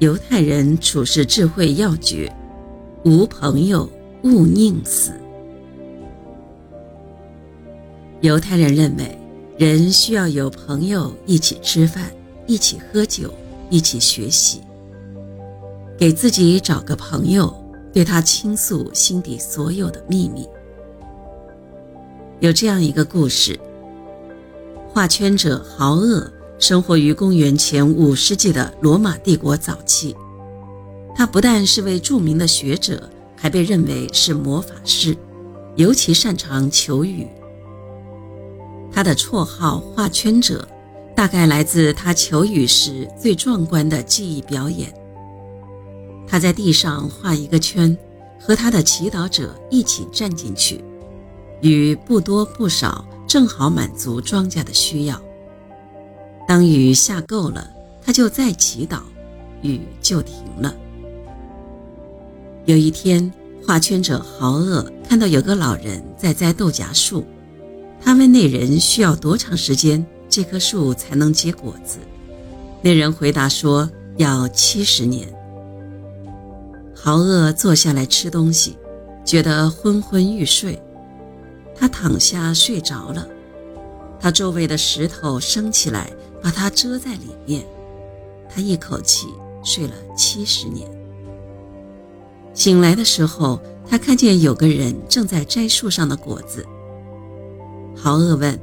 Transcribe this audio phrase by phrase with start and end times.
[0.00, 2.32] 犹太人处世智慧要诀：
[3.04, 3.90] 无朋友
[4.22, 5.10] 勿宁死。
[8.20, 9.18] 犹太人认为，
[9.56, 12.12] 人需要有朋友一起吃饭，
[12.46, 13.34] 一起喝酒，
[13.70, 14.60] 一起学习。
[15.96, 17.52] 给自己找个朋友，
[17.92, 20.48] 对他倾诉心底所有的秘密。
[22.38, 23.58] 有这样一个故事：
[24.92, 30.14] 画圈者豪厄生活于公元前五世纪的罗马帝国早期。
[31.14, 35.16] 他不但是位著名的学者，还被认为是魔法师，
[35.76, 37.26] 尤其擅长求雨。
[38.92, 40.66] 他的绰号“画圈者”
[41.14, 44.92] 大概来自他求雨时最壮观的技艺表演。
[46.26, 47.96] 他在地上画一个圈，
[48.40, 50.84] 和他的祈祷者一起站进去，
[51.60, 55.20] 雨不多不少，正好满足庄稼的需要。
[56.48, 57.68] 当雨下够了，
[58.02, 59.00] 他就再祈祷，
[59.60, 60.74] 雨就停了。
[62.64, 63.30] 有一天，
[63.66, 67.22] 画圈者豪厄看到有个老人在栽豆荚树，
[68.00, 71.98] 他问那人需要多长时间，这棵树才能结果子。
[72.80, 75.28] 那人回答说要七十年。
[76.94, 78.74] 豪厄坐下来吃东西，
[79.22, 80.82] 觉得昏昏欲睡。
[81.76, 83.28] 他躺下睡着了，
[84.18, 86.10] 他周围的石头升起来，
[86.42, 87.64] 把它遮在里面。
[88.48, 89.28] 他一口气
[89.62, 90.88] 睡了七十年。
[92.54, 96.66] 醒来的时候，他看见有个人正在摘树上的果子。
[97.94, 98.58] 豪厄问：“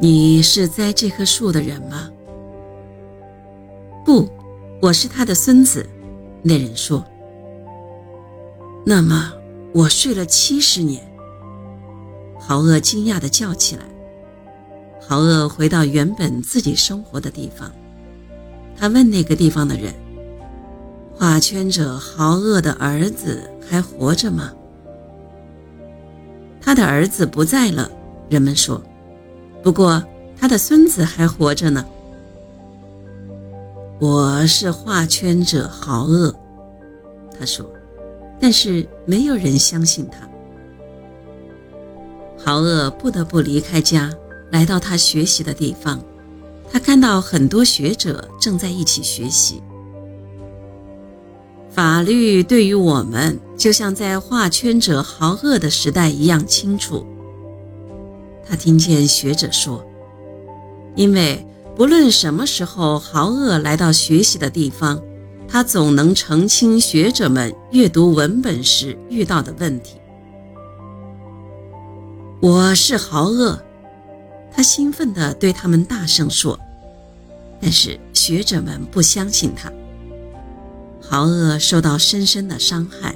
[0.00, 2.10] 你是栽这棵树的人吗
[4.04, 4.28] ？”“不，
[4.80, 5.88] 我是他的孙子。”
[6.42, 7.04] 那人说
[8.84, 9.32] ：“那么
[9.72, 11.06] 我睡了七十年。”
[12.38, 13.84] 豪厄惊讶地叫起来。
[15.06, 17.70] 豪厄回到原本自己生活的地方，
[18.76, 19.92] 他问那个地方的人
[21.14, 24.52] ：“画圈者豪厄的儿子还活着吗？”
[26.60, 27.90] 他的儿子不在了，
[28.30, 28.82] 人们说。
[29.62, 30.02] 不过
[30.38, 31.84] 他的孙子还活着呢。
[34.00, 36.34] 我是画圈者豪厄，
[37.38, 37.70] 他说，
[38.40, 40.28] 但是没有人相信他。
[42.36, 44.10] 豪厄不得不离开家，
[44.54, 46.00] 来到他学习的地方。
[46.70, 49.60] 他看到很多学者正在一起学习。
[51.70, 57.04] 法律对于我们，就像在画圈者豪恶的时代一样清楚。
[58.46, 59.84] 他听见学者说，
[60.94, 61.44] 因为。
[61.76, 65.02] 不论什么时候，豪恶来到学习的地方，
[65.48, 69.96] 他总能澄清学者们阅读文本时遇到的问题。
[72.40, 73.60] 我是豪恶，
[74.54, 76.58] 他兴奋地对他们大声说。
[77.60, 79.72] 但是学者们不相信他。
[81.00, 83.14] 豪厄受到深深的伤害，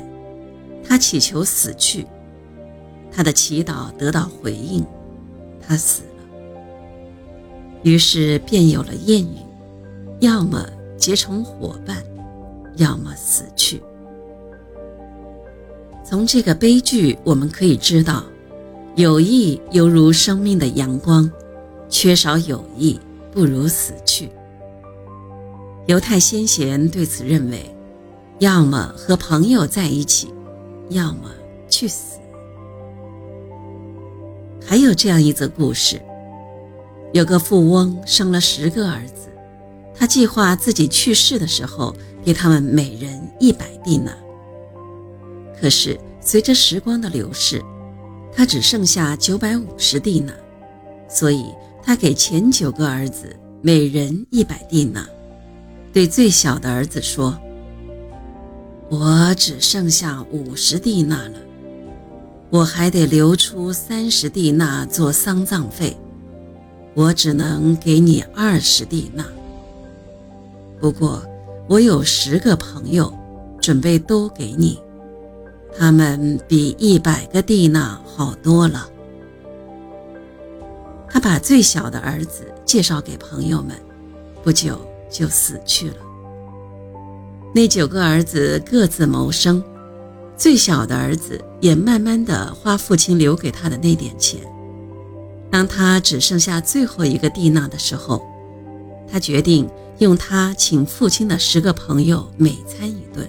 [0.83, 2.07] 他祈求死去，
[3.13, 4.87] 他的祈祷得到回应，
[5.61, 6.25] 他死了。
[7.83, 9.39] 于是便有了谚语：
[10.21, 10.67] 要么
[10.97, 12.03] 结成伙伴，
[12.77, 13.83] 要么死去。
[16.05, 18.25] 从这个悲剧，我们可以知道，
[18.99, 21.31] 友谊犹如生命的阳光，
[21.89, 22.99] 缺少友谊
[23.31, 24.29] 不如死去。
[25.87, 27.73] 犹太先贤对此认为：
[28.41, 30.35] 要么和朋友在一起，
[30.89, 31.31] 要么
[31.69, 32.19] 去死。
[34.67, 36.03] 还有这样一则故事。
[37.13, 39.29] 有个富翁生了十个儿子，
[39.95, 41.95] 他计划自己去世的时候
[42.25, 44.13] 给他们每人一百蒂纳。
[45.61, 47.63] 可是随着时光的流逝，
[48.33, 50.33] 他只剩下九百五十蒂纳，
[51.09, 51.47] 所以
[51.83, 55.07] 他给前九个儿子每人一百蒂纳，
[55.93, 57.39] 对最小的儿子说
[58.89, 61.39] ：“我只剩下五十蒂纳了，
[62.51, 65.97] 我还得留出三十蒂纳做丧葬费。”
[66.95, 69.25] 我只能给你二十蒂纳。
[70.81, 71.23] 不过，
[71.69, 73.13] 我有十个朋友，
[73.61, 74.81] 准备都给你，
[75.77, 78.89] 他们比一百个蒂娜好多了。
[81.11, 83.75] 他把最小的儿子介绍给朋友们，
[84.43, 84.81] 不久
[85.11, 85.97] 就死去了。
[87.55, 89.63] 那九个儿子各自谋生，
[90.37, 94.41] 最小的儿子也慢慢的花父亲留给他的那点钱。
[95.51, 98.23] 当他只剩下最后一个蒂娜的时候，
[99.11, 99.67] 他决定
[99.97, 103.27] 用他请父亲的十个朋友每餐一顿。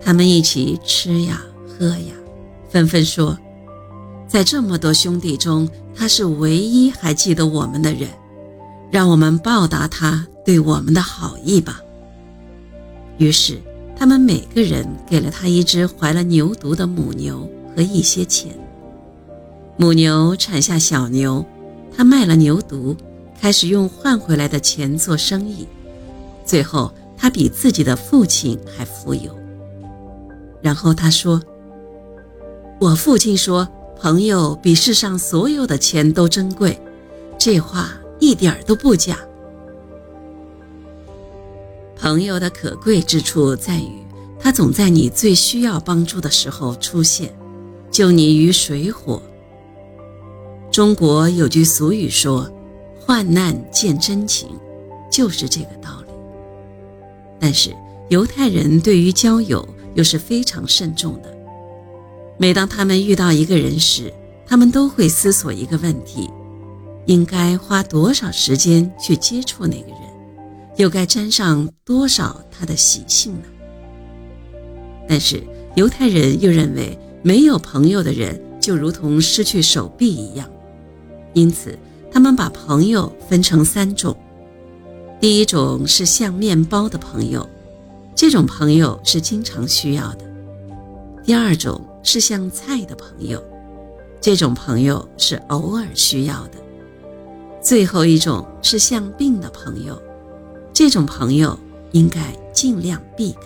[0.00, 2.14] 他们一起吃呀喝呀，
[2.70, 3.38] 纷纷说
[4.26, 8.08] ：“在这么多兄弟中，他是唯一还记得我们的人，
[8.90, 11.80] 让我们报答他对我们的好意吧。”
[13.18, 13.60] 于是，
[13.96, 18.56] 他们每个人给了他一只怀了牛犊的母牛和一些钱。
[19.76, 21.44] 母牛产下小牛，
[21.96, 22.96] 他卖了牛犊，
[23.40, 25.66] 开始用换回来的钱做生意。
[26.44, 29.36] 最后，他比自己的父亲还富有。
[30.60, 31.40] 然后他说
[32.80, 33.66] ：“我父亲说，
[33.96, 36.78] 朋友比世上所有的钱都珍贵，
[37.38, 39.18] 这话一点儿都不假。”
[41.96, 43.90] 朋友的可贵之处在于，
[44.38, 47.34] 他总在你最需要帮助的时候出现，
[47.90, 49.20] 救你于水火。
[50.70, 52.48] 中国有句俗语说
[53.00, 54.48] ：“患难见真情”，
[55.10, 56.12] 就是这个道理。
[57.40, 57.74] 但是
[58.10, 59.66] 犹太人对于交友
[59.98, 61.36] 又是非常慎重的。
[62.38, 64.14] 每当他们遇到一个人时，
[64.46, 66.30] 他们都会思索一个问题：
[67.06, 69.98] 应该花多少时间去接触那个人？
[70.76, 73.42] 又该沾上多少他的习性呢？
[75.08, 75.42] 但是
[75.74, 80.48] 犹太人又认为，没有朋友的人就如同失去手臂一样，
[81.32, 81.76] 因此
[82.12, 84.16] 他们把朋友分成三种：
[85.20, 87.44] 第一种是像面包的朋友，
[88.18, 90.24] 这种朋友是经常需要的；
[91.24, 93.40] 第二种是像菜的朋友，
[94.20, 96.58] 这种朋友是偶尔需要的；
[97.62, 99.96] 最后一种是像病的朋友。
[100.72, 101.56] 这种朋友
[101.92, 103.40] 应该尽量避开。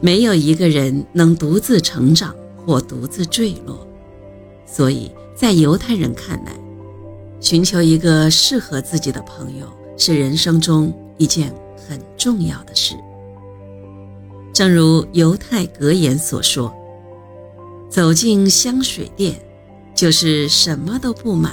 [0.00, 2.34] 没有一个人能独自成长
[2.64, 3.86] 或独自坠落，
[4.64, 6.58] 所以在犹太人看来，
[7.40, 9.66] 寻求一个适合自己的朋友
[9.98, 11.52] 是人生中一件
[11.86, 12.94] 很重要的事。
[14.52, 16.74] 正如犹太格言所说
[17.88, 19.40] ：“走进香水店，
[19.94, 21.52] 就是什么都不买，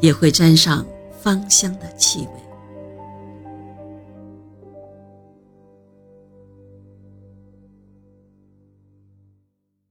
[0.00, 0.86] 也会沾上
[1.20, 2.28] 芳香的气味。”